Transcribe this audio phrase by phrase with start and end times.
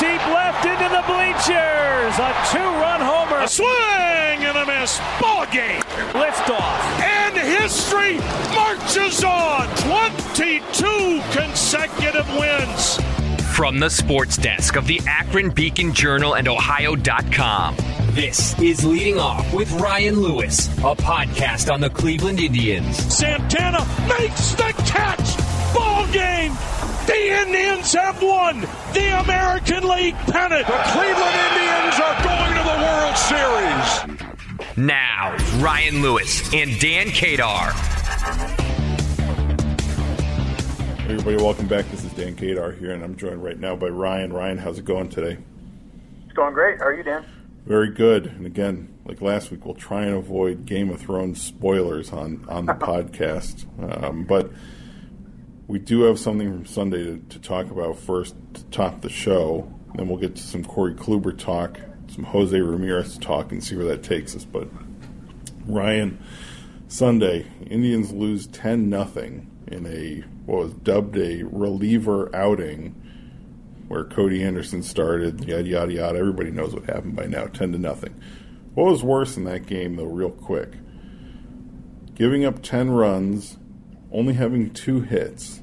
[0.00, 2.14] Deep left into the bleachers.
[2.18, 3.40] A two-run homer.
[3.44, 3.68] A swing
[4.48, 4.98] and a miss.
[5.20, 5.82] Ball game.
[6.12, 6.80] Liftoff.
[7.00, 8.16] And history
[8.54, 9.68] marches on.
[9.76, 12.98] 22 consecutive wins.
[13.54, 17.76] From the sports desk of the Akron Beacon Journal and Ohio.com.
[18.12, 22.96] This is Leading Off with Ryan Lewis, a podcast on the Cleveland Indians.
[23.14, 25.74] Santana makes the catch.
[25.74, 26.52] Ball game.
[27.06, 28.60] The Indians have won
[28.92, 30.66] the American League pennant.
[30.66, 34.76] The Cleveland Indians are going to the World Series.
[34.76, 37.72] Now, Ryan Lewis and Dan Kadar.
[41.00, 41.90] Hey everybody, welcome back.
[41.90, 44.32] This is Dan Kadar here, and I'm joined right now by Ryan.
[44.32, 45.38] Ryan, how's it going today?
[46.24, 46.78] It's going great.
[46.78, 47.24] How are you, Dan?
[47.66, 48.26] Very good.
[48.26, 52.66] And again, like last week, we'll try and avoid Game of Thrones spoilers on, on
[52.66, 53.66] the podcast.
[54.04, 54.50] Um, but
[55.70, 59.72] we do have something from Sunday to, to, talk about first to top the show.
[59.94, 63.86] Then we'll get to some Corey Kluber talk, some Jose Ramirez talk, and see where
[63.86, 64.44] that takes us.
[64.44, 64.68] But
[65.66, 66.20] Ryan,
[66.88, 73.00] Sunday, Indians lose 10 nothing in a what was dubbed a reliever outing
[73.86, 76.18] where Cody Anderson started, yada yada yada.
[76.18, 78.20] Everybody knows what happened by now, ten to nothing.
[78.74, 80.72] What was worse in that game though, real quick?
[82.14, 83.56] Giving up ten runs,
[84.12, 85.62] only having two hits,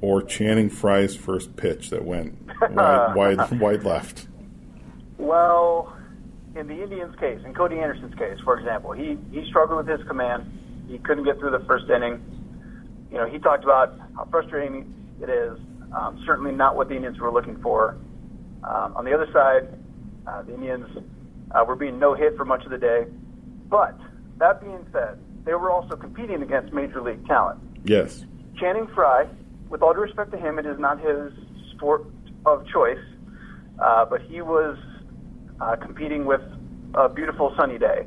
[0.00, 4.28] or Channing Frye's first pitch that went wide, wide, wide left.
[5.18, 5.96] Well,
[6.54, 10.06] in the Indians' case, in Cody Anderson's case, for example, he he struggled with his
[10.06, 10.84] command.
[10.88, 12.22] He couldn't get through the first inning.
[13.10, 15.58] You know, he talked about how frustrating it is
[15.92, 17.96] um, certainly not what the Indians were looking for.
[18.64, 19.68] Um, on the other side,
[20.26, 20.86] uh, the Indians
[21.52, 23.06] uh, were being no hit for much of the day.
[23.68, 23.98] But
[24.38, 27.60] that being said, they were also competing against major league talent.
[27.84, 28.26] Yes.
[28.58, 29.26] Channing Frye,
[29.70, 31.32] with all due respect to him, it is not his
[31.72, 32.04] sport
[32.44, 32.98] of choice,
[33.78, 34.76] uh, but he was
[35.60, 36.40] uh, competing with
[36.94, 38.06] a beautiful sunny day.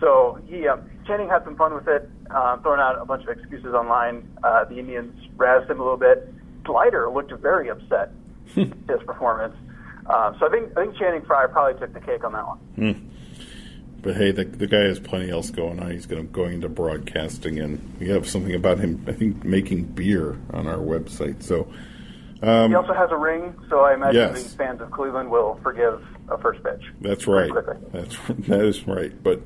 [0.00, 3.28] So he, um, Channing had some fun with it, uh, throwing out a bunch of
[3.28, 4.28] excuses online.
[4.42, 6.32] Uh, the Indians razzed him a little bit.
[6.64, 8.10] Slider looked very upset
[8.54, 9.54] his performance.
[10.06, 12.58] Um, so I think I think Channing Frye probably took the cake on that one.
[12.76, 12.92] Hmm.
[14.04, 15.90] But hey, the, the guy has plenty else going on.
[15.90, 19.02] He's going to going into broadcasting, and we have something about him.
[19.08, 21.42] I think making beer on our website.
[21.42, 21.72] So
[22.42, 24.42] um, he also has a ring, so I imagine yes.
[24.42, 26.82] these fans of Cleveland will forgive a first pitch.
[27.00, 27.50] That's right.
[27.92, 28.16] That's
[28.46, 29.22] that is right.
[29.22, 29.40] But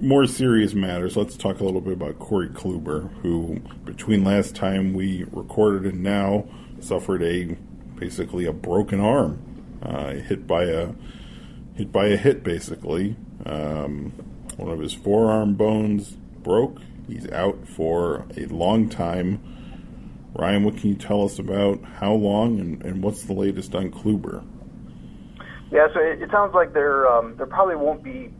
[0.00, 4.92] more serious matters, let's talk a little bit about Corey Kluber, who between last time
[4.92, 6.46] we recorded and now
[6.80, 7.56] suffered a
[7.94, 9.38] basically a broken arm,
[9.82, 10.88] uh, hit by a
[11.74, 12.42] hit by a hit.
[12.42, 13.16] Basically,
[13.46, 14.12] um,
[14.56, 16.10] one of his forearm bones
[16.42, 16.78] broke.
[17.08, 19.40] He's out for a long time.
[20.34, 23.90] Ryan, what can you tell us about how long and, and what's the latest on
[23.90, 24.44] Kluber?
[25.70, 28.30] Yeah, so it, it sounds like there um, there probably won't be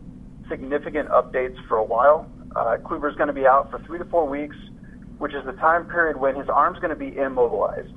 [0.49, 2.31] significant updates for a while.
[2.55, 4.57] Uh, Kluber's going to be out for three to four weeks,
[5.19, 7.93] which is the time period when his arm's going to be immobilized.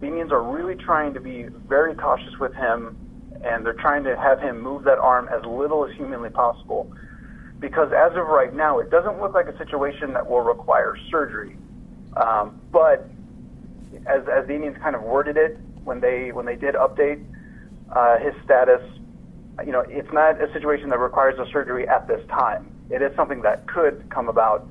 [0.00, 2.96] The Indians are really trying to be very cautious with him,
[3.44, 6.90] and they're trying to have him move that arm as little as humanly possible.
[7.60, 11.56] Because as of right now, it doesn't look like a situation that will require surgery.
[12.16, 13.08] Um, but
[14.06, 17.24] as, as the Indians kind of worded it when they when they did update
[17.92, 18.82] uh, his status,
[19.64, 22.70] you know, it's not a situation that requires a surgery at this time.
[22.90, 24.68] It is something that could come about.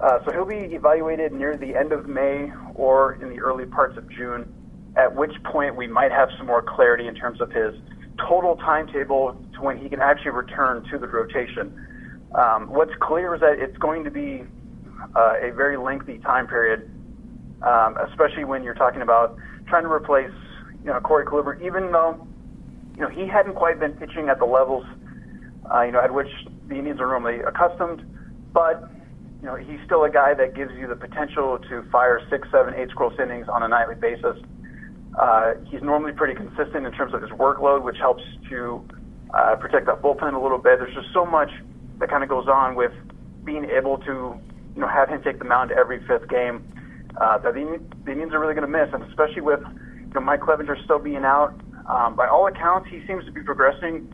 [0.00, 3.96] Uh, so he'll be evaluated near the end of May or in the early parts
[3.96, 4.52] of June,
[4.96, 7.74] at which point we might have some more clarity in terms of his
[8.28, 11.86] total timetable to when he can actually return to the rotation.
[12.34, 14.44] Um, what's clear is that it's going to be
[15.16, 16.90] uh, a very lengthy time period,
[17.62, 19.36] um, especially when you're talking about
[19.66, 20.30] trying to replace,
[20.84, 22.26] you know, Corey Kluber, even though
[22.96, 24.84] you know, he hadn't quite been pitching at the levels,
[25.72, 26.28] uh, you know, at which
[26.68, 28.04] the Indians are normally accustomed.
[28.52, 28.88] But,
[29.40, 32.74] you know, he's still a guy that gives you the potential to fire six, seven,
[32.74, 34.36] eight scroll innings on a nightly basis.
[35.18, 38.84] Uh, he's normally pretty consistent in terms of his workload, which helps to
[39.32, 40.78] uh, protect that bullpen a little bit.
[40.78, 41.50] There's just so much
[41.98, 42.92] that kind of goes on with
[43.44, 44.34] being able to,
[44.74, 46.66] you know, have him take the mound every fifth game
[47.20, 50.20] uh, that the, the Indians are really going to miss, and especially with you know,
[50.20, 51.54] Mike Clevinger still being out,
[51.86, 54.12] um, by all accounts, he seems to be progressing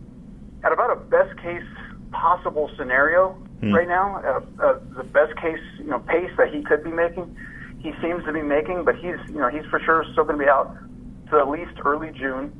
[0.65, 1.65] at about a best case
[2.13, 3.31] possible scenario
[3.61, 3.73] hmm.
[3.73, 4.17] right now.
[4.17, 7.35] Uh, uh, the best case, you know, pace that he could be making,
[7.79, 10.45] he seems to be making, but he's, you know, he's for sure still going to
[10.45, 10.77] be out
[11.31, 12.53] to at least early June,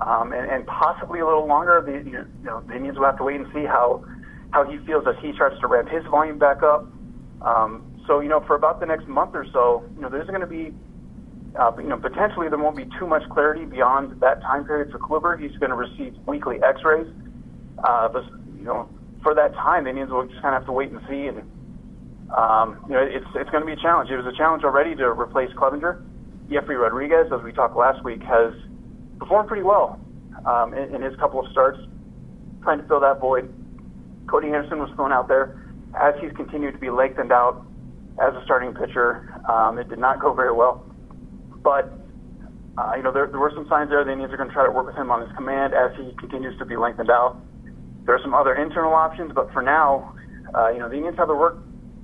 [0.00, 1.82] um, and, and possibly a little longer.
[1.84, 4.04] The, you know, the Indians will have to wait and see how
[4.50, 6.86] how he feels as he starts to ramp his volume back up.
[7.40, 10.42] Um, so, you know, for about the next month or so, you know, there's going
[10.42, 10.74] to be
[11.58, 14.98] uh, you know, potentially there won't be too much clarity beyond that time period for
[14.98, 15.38] Kluber.
[15.40, 17.06] He's going to receive weekly X-rays.
[17.84, 18.24] Uh, but
[18.56, 18.88] you know,
[19.22, 21.26] for that time, the Indians will just kind of have to wait and see.
[21.26, 21.42] And
[22.36, 24.10] um, you know, it's it's going to be a challenge.
[24.10, 26.00] It was a challenge already to replace Clevinger.
[26.52, 28.52] Jefry Rodriguez, as we talked last week, has
[29.18, 29.98] performed pretty well
[30.44, 31.78] um, in, in his couple of starts,
[32.62, 33.52] trying to fill that void.
[34.28, 35.58] Cody Anderson was thrown out there
[35.98, 37.64] as he's continued to be lengthened out
[38.20, 39.32] as a starting pitcher.
[39.48, 40.84] Um, it did not go very well.
[41.62, 41.92] But
[42.76, 44.04] uh, you know, there, there were some signs there.
[44.04, 46.12] The Indians are going to try to work with him on his command as he
[46.16, 47.36] continues to be lengthened out.
[48.04, 50.16] There are some other internal options, but for now,
[50.54, 51.58] uh, you know, the Indians have the work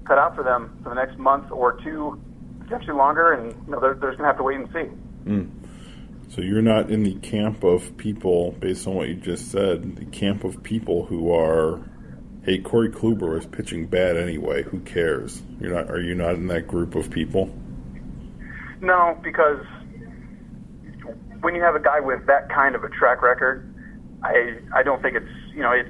[0.07, 2.21] cut out for them for the next month or two,
[2.69, 5.31] potentially longer, and you know, they're, they're just going to have to wait and see.
[5.31, 5.51] Mm.
[6.31, 10.05] So you're not in the camp of people, based on what you just said, the
[10.05, 11.81] camp of people who are,
[12.45, 14.63] hey, Corey Kluber was pitching bad anyway.
[14.63, 15.43] Who cares?
[15.59, 15.91] You're not.
[15.91, 17.51] Are you not in that group of people?
[18.81, 19.65] No, because
[21.41, 23.75] when you have a guy with that kind of a track record,
[24.23, 25.89] I I don't think it's you know it's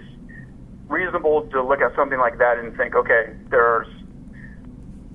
[0.88, 3.88] reasonable to look at something like that and think, okay, there's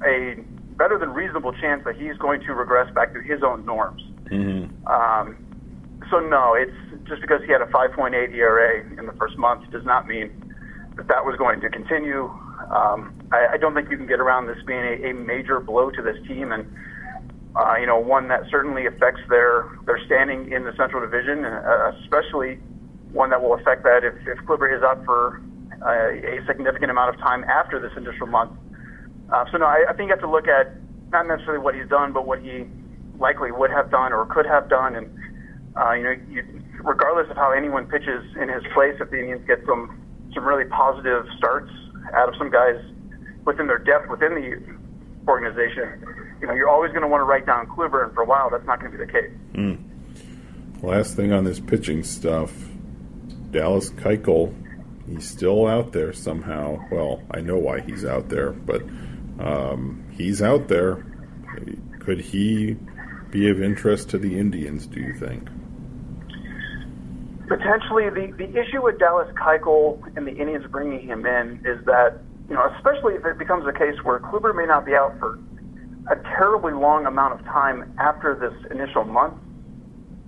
[0.06, 0.44] a
[0.83, 4.03] better than reasonable chance that he's going to regress back to his own norms.
[4.27, 4.85] Mm-hmm.
[4.85, 5.38] Um,
[6.12, 6.75] so no, it's
[7.07, 10.27] just because he had a 5.8 ERA in the first month does not mean
[10.97, 12.25] that that was going to continue.
[12.69, 15.89] Um, I, I don't think you can get around this being a, a major blow
[15.89, 16.68] to this team and
[17.56, 21.94] uh, you know, one that certainly affects their their standing in the Central Division, uh,
[22.01, 22.57] especially
[23.13, 25.39] one that will affect that if, if Kluber is out for
[25.86, 28.51] uh, a significant amount of time after this initial month.
[29.31, 30.75] Uh, so no, I, I think you have to look at
[31.11, 32.65] not necessarily what he's done, but what he
[33.19, 35.07] likely would have done or could have done, and
[35.75, 36.43] uh, you know, you,
[36.83, 39.99] regardless of how anyone pitches in his place, if the Indians get some
[40.33, 41.71] some really positive starts
[42.13, 42.75] out of some guys
[43.45, 46.03] within their depth within the organization
[46.43, 48.49] you know, you're always going to want to write down Kluber, and for a while,
[48.49, 49.31] that's not going to be the case.
[49.53, 50.83] Mm.
[50.83, 52.51] Last thing on this pitching stuff,
[53.51, 54.53] Dallas Keuchel,
[55.07, 56.85] he's still out there somehow.
[56.91, 58.81] Well, I know why he's out there, but
[59.43, 61.05] um, he's out there.
[61.99, 62.77] Could he
[63.29, 64.87] be of interest to the Indians?
[64.87, 65.47] Do you think?
[67.47, 72.19] Potentially, the the issue with Dallas Keuchel and the Indians bringing him in is that
[72.49, 75.39] you know, especially if it becomes a case where Kluber may not be out for
[76.09, 79.35] a terribly long amount of time after this initial month,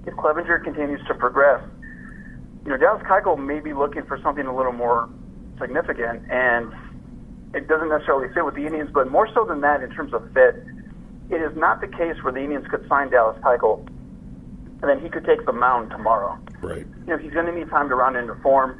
[0.06, 1.62] if Clevinger continues to progress,
[2.64, 5.10] you know, Dallas Keuchel may be looking for something a little more
[5.60, 6.74] significant, and
[7.56, 10.22] it doesn't necessarily fit with the Indians, but more so than that, in terms of
[10.34, 10.62] fit,
[11.32, 13.88] it is not the case where the Indians could sign Dallas Keuchel
[14.82, 16.38] and then he could take the mound tomorrow.
[16.62, 16.86] Right.
[16.86, 18.78] You know, he's going to need time to run into form,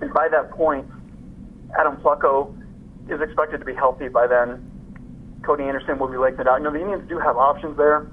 [0.00, 0.86] and by that point,
[1.78, 2.56] Adam Plutko
[3.08, 4.70] is expected to be healthy by then.
[5.44, 6.56] Cody Anderson will be lengthened out.
[6.56, 8.10] You know, the Indians do have options there,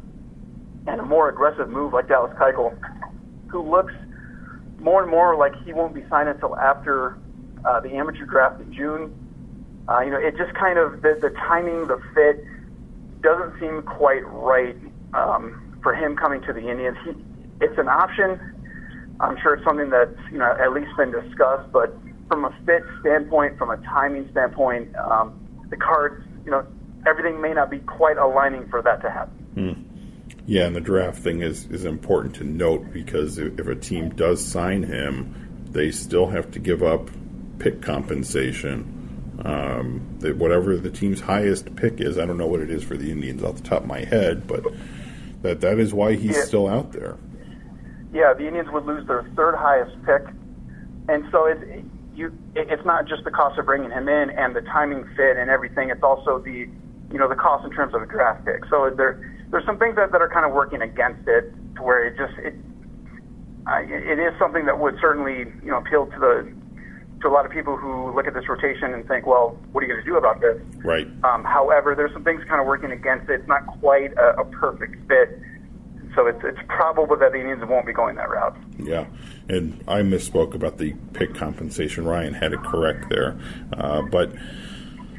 [0.85, 2.77] and a more aggressive move like Dallas Keuchel,
[3.47, 3.93] who looks
[4.79, 7.17] more and more like he won't be signed until after
[7.63, 9.15] uh, the amateur draft in June.
[9.89, 12.43] Uh, you know, it just kind of the, the timing, the fit
[13.21, 14.75] doesn't seem quite right
[15.13, 16.97] um, for him coming to the Indians.
[17.03, 17.11] He,
[17.61, 18.39] it's an option.
[19.19, 21.95] I'm sure it's something that's you know at least been discussed, but
[22.27, 25.37] from a fit standpoint, from a timing standpoint, um,
[25.69, 26.65] the cards, you know,
[27.05, 29.33] everything may not be quite aligning for that to happen.
[29.53, 29.91] Hmm.
[30.45, 34.43] Yeah, and the draft thing is, is important to note because if a team does
[34.43, 37.09] sign him, they still have to give up
[37.59, 39.00] pick compensation.
[39.43, 42.95] Um, that whatever the team's highest pick is, I don't know what it is for
[42.95, 44.63] the Indians off the top of my head, but
[45.41, 46.43] that that is why he's yeah.
[46.43, 47.17] still out there.
[48.13, 50.27] Yeah, the Indians would lose their third highest pick,
[51.09, 52.37] and so it's you.
[52.55, 55.89] It's not just the cost of bringing him in and the timing fit and everything.
[55.89, 56.69] It's also the
[57.11, 58.63] you know, the cost in terms of a draft pick.
[58.69, 59.19] So there,
[59.51, 62.37] there's some things that, that are kind of working against it to where it just,
[62.39, 62.55] it,
[63.67, 66.53] uh, it is something that would certainly, you know, appeal to the,
[67.21, 69.87] to a lot of people who look at this rotation and think, well, what are
[69.87, 70.59] you going to do about this?
[70.83, 71.07] Right.
[71.23, 73.41] Um, however, there's some things kind of working against it.
[73.41, 75.39] It's not quite a, a perfect fit.
[76.15, 78.57] So it's, it's probable that the Indians won't be going that route.
[78.77, 79.05] Yeah,
[79.47, 82.05] and I misspoke about the pick compensation.
[82.05, 83.39] Ryan had it correct there,
[83.77, 84.33] uh, but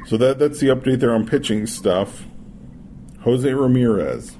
[0.05, 2.25] so that that's the update there on pitching stuff.
[3.21, 4.37] Jose Ramirez.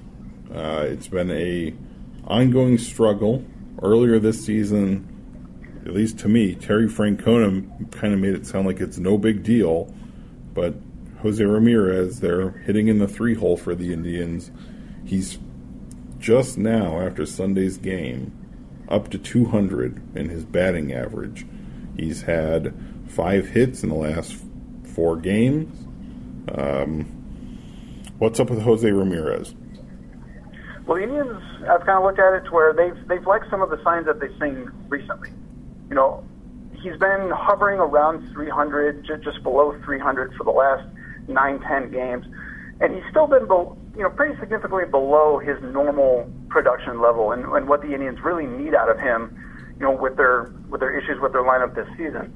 [0.53, 1.74] Uh, it's been a
[2.25, 3.43] ongoing struggle.
[3.82, 5.08] Earlier this season,
[5.86, 9.44] at least to me, Terry Francona kind of made it sound like it's no big
[9.44, 9.94] deal,
[10.54, 10.75] but
[11.22, 14.52] Jose Ramirez, they're hitting in the three hole for the Indians.
[15.06, 15.40] He's
[16.20, 18.32] just now, after Sunday's game,
[18.88, 21.46] up to 200 in his batting average.
[21.98, 22.74] He's had
[23.08, 24.38] five hits in the last
[24.84, 25.86] four games.
[26.54, 27.06] Um,
[28.20, 29.54] what's up with Jose Ramirez?
[30.86, 33.62] Well, the Indians, I've kind of looked at it to where they've they've liked some
[33.62, 35.30] of the signs that they've seen recently.
[35.94, 36.24] You know,
[36.82, 40.82] he's been hovering around 300, just, below 300 for the last
[41.28, 42.26] nine, ten games,
[42.82, 47.46] and he's still been, be, you know, pretty significantly below his normal production level and,
[47.46, 49.38] and what the Indians really need out of him.
[49.78, 52.34] You know, with their with their issues with their lineup this season,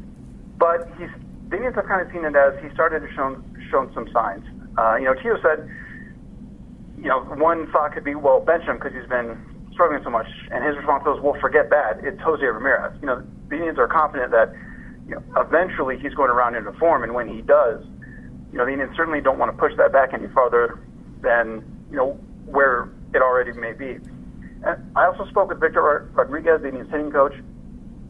[0.60, 1.10] but he's
[1.50, 4.46] the Indians have kind of seen it as he started to show shown some signs.
[4.78, 5.66] Uh, you know, Tito said
[6.98, 9.38] you know, one thought could be, well, bench him because he's been
[9.78, 10.26] struggling so much.
[10.50, 12.02] And his response was, well, forget that.
[12.02, 12.98] It's Jose Ramirez.
[13.00, 14.54] You know, Indians are confident that,
[15.08, 17.04] you know, eventually he's going to round into form.
[17.04, 17.84] And when he does,
[18.51, 20.80] you know, the Indians certainly don't want to push that back any farther
[21.22, 24.00] than, you know, where it already may be.
[24.63, 27.34] And I also spoke with Victor Rodriguez, the Indians hitting coach.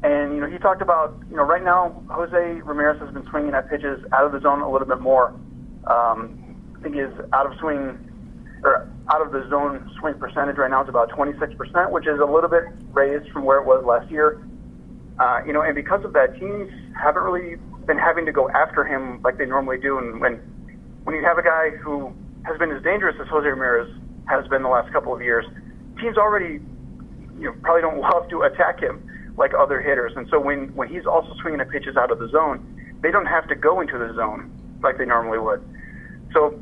[0.04, 3.54] And, you know, he talked about, you know, right now, Jose Ramirez has been swinging
[3.54, 5.30] at pitches out of the zone a little bit more.
[5.86, 6.44] Um,
[6.78, 7.98] I think his out of swing
[8.64, 12.26] or out of the zone swing percentage right now is about 26%, which is a
[12.26, 14.42] little bit raised from where it was last year.
[15.20, 18.84] Uh, you know, and because of that, teams haven't really been having to go after
[18.84, 19.98] him like they normally do.
[19.98, 20.36] And when
[21.04, 22.14] when you have a guy who
[22.46, 23.90] has been as dangerous as Jose Ramirez
[24.26, 25.46] has been the last couple of years,
[26.00, 26.60] teams already
[27.40, 29.02] you know probably don't love to attack him
[29.38, 30.14] like other hitters.
[30.16, 32.62] And so when when he's also swinging at pitches out of the zone,
[33.02, 34.52] they don't have to go into the zone
[34.84, 35.64] like they normally would.
[36.34, 36.60] So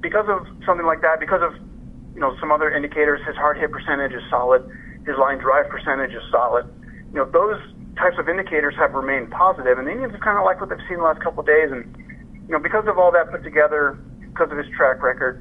[0.00, 1.54] because of something like that, because of
[2.14, 4.62] you know some other indicators, his hard hit percentage is solid,
[5.06, 6.66] his line drive percentage is solid.
[7.14, 7.62] You know those
[7.94, 10.82] types of indicators have remained positive, and the Indians have kind of like what they've
[10.90, 11.70] seen the last couple of days.
[11.70, 11.86] And
[12.50, 15.38] you know because of all that put together, because of his track record,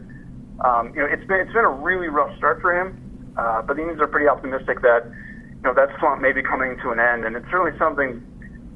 [0.62, 2.94] um, you know it's been it's been a really rough start for him.
[3.42, 6.77] Uh, but the Indians are pretty optimistic that you know that slump may be coming
[6.86, 8.22] to an end, and it's certainly something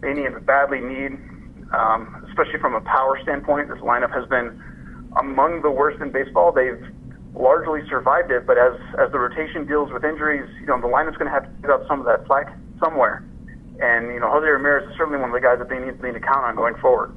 [0.02, 1.22] the Indians badly need,
[1.78, 3.70] um, especially from a power standpoint.
[3.70, 4.58] This lineup has been
[5.22, 6.50] among the worst in baseball.
[6.50, 6.82] They've
[7.38, 11.22] largely survived it, but as as the rotation deals with injuries, you know the lineup's
[11.22, 13.24] going to have to pick up some of that slack somewhere.
[13.80, 16.14] And you know Jose Ramirez is certainly one of the guys that they need, need
[16.14, 17.14] to count on going forward.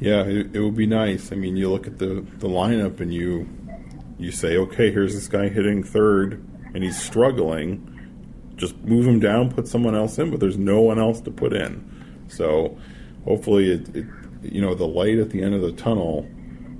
[0.00, 1.30] Yeah, it, it would be nice.
[1.32, 3.48] I mean, you look at the the lineup and you
[4.18, 7.90] you say, okay, here's this guy hitting third, and he's struggling.
[8.56, 11.52] Just move him down, put someone else in, but there's no one else to put
[11.52, 12.24] in.
[12.28, 12.78] So
[13.24, 14.06] hopefully, it, it
[14.42, 16.26] you know the light at the end of the tunnel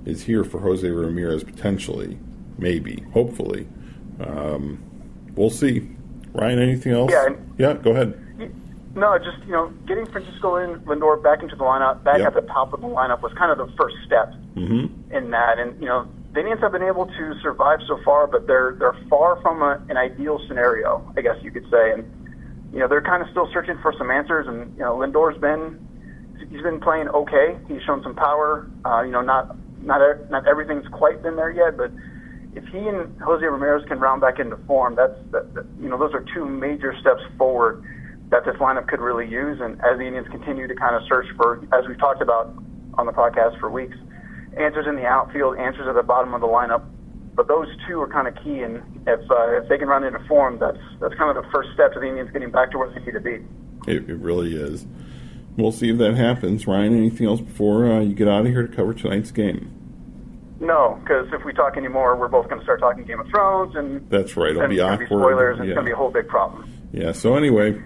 [0.04, 2.18] is here for Jose Ramirez potentially,
[2.58, 3.66] maybe, hopefully.
[4.20, 4.82] Um,
[5.34, 5.93] we'll see.
[6.34, 7.10] Ryan, anything else?
[7.12, 7.28] Yeah.
[7.58, 8.20] Yeah, go ahead.
[8.96, 12.28] No, just you know, getting Francisco in Lindor back into the lineup, back Yep.
[12.28, 15.12] at the top of the lineup, was kind of the first step Mm-hmm.
[15.12, 15.58] in that.
[15.58, 18.96] And you know, the Indians have been able to survive so far, but they're they're
[19.10, 21.92] far from a, an ideal scenario, I guess you could say.
[21.92, 22.04] And
[22.72, 24.46] you know, they're kind of still searching for some answers.
[24.46, 25.78] And you know, Lindor's been
[26.50, 27.56] he's been playing okay.
[27.66, 28.68] He's shown some power.
[28.84, 31.90] Uh, you know, not not not everything's quite been there yet, but
[32.54, 35.98] if he and Jose Ramirez can round back into form, that's that, that, you know
[35.98, 37.84] those are two major steps forward
[38.30, 39.60] that this lineup could really use.
[39.60, 42.54] And as the Indians continue to kind of search for, as we've talked about
[42.94, 43.96] on the podcast for weeks,
[44.56, 46.84] answers in the outfield, answers at the bottom of the lineup.
[47.34, 50.20] But those two are kind of key, and if uh, if they can run into
[50.28, 52.88] form, that's that's kind of the first step to the Indians getting back to where
[52.90, 53.44] they need to be.
[53.90, 54.86] It, it really is.
[55.56, 56.66] We'll see if that happens.
[56.66, 59.83] Ryan, anything else before uh, you get out of here to cover tonight's game?
[60.64, 63.74] No, because if we talk anymore, we're both going to start talking Game of Thrones,
[63.76, 64.50] and That's right.
[64.50, 65.20] It'll and be gonna be awkward.
[65.20, 65.72] spoilers, and Yeah.
[65.72, 66.68] it's going to be a whole big problem.
[66.92, 67.12] Yeah.
[67.12, 67.80] So anyway,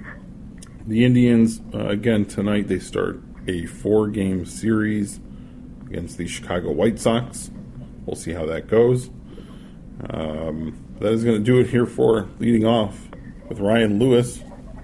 [0.86, 5.18] the Indians uh, again tonight they start a four-game series
[5.86, 7.50] against the Chicago White Sox.
[8.06, 9.10] We'll see how that goes.
[10.10, 13.08] Um, that is going to do it here for leading off
[13.48, 14.42] with Ryan Lewis.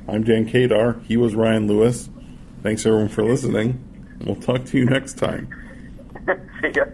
[0.08, 1.02] I'm Dan Kadar.
[1.04, 2.08] He was Ryan Lewis.
[2.62, 3.82] Thanks everyone for listening.
[4.24, 5.48] We'll talk to you next time.
[6.62, 6.84] See ya.